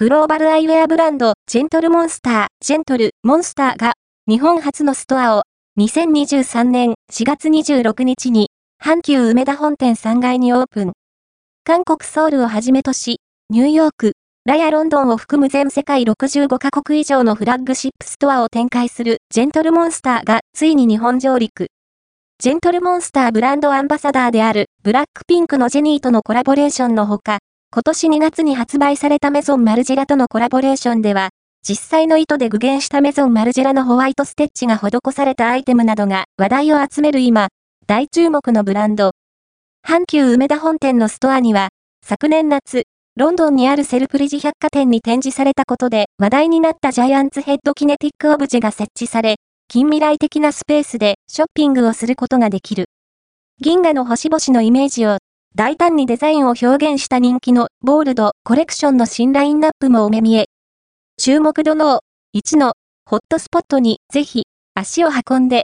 [0.00, 3.92] グローバルアイウェアブランド、ジェントルモンスター、ジェントル、モンスターが、
[4.26, 5.42] 日本初のストアを、
[5.78, 8.48] 2023年4月26日に、
[8.82, 10.92] 阪急梅田本店3階にオープン。
[11.64, 14.12] 韓国ソウルをはじめとし、ニューヨーク、
[14.46, 21.66] LAやロンドンを含む全世界65カ国以上のフラッグシップストアを展開するジェントルモンスターがついに日本上陸。
[22.38, 27.40] ジェントルモンスターブランドアンバサダーであるブラックピンクのジェニーとのコラボレーションのほか、
[27.72, 31.28] 今年2月に発売されたメゾンマルジェラとのコラボレーションでは、
[31.62, 37.46] 実際の糸で具現したメゾンマルジェラのホワイトステッチが施されたアイテムなどが話題を集める今、
[37.86, 39.12] 大注目のブランド。
[39.86, 41.68] 阪急梅田本店のストアには、
[42.04, 42.82] 昨年夏、
[43.14, 49.36] ロンドンにあるセルプリジ百貨店に展示されたことで話題になったジャイアンツヘッドキネティックオブジェが設置され、
[49.68, 52.86] 近未来的なスペースでショッピングをすることができる。
[53.60, 55.18] 銀河の星々のイメージを
[55.56, 60.46] 大胆にデザインを表現した人気のボールドコレクションの新ラインナップもお目見え。
[61.18, 62.02] 注目度の
[62.36, 65.58] 1のホットスポットにぜひ足を運んで